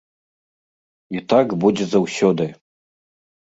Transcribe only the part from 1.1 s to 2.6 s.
І так будзе заўсёды.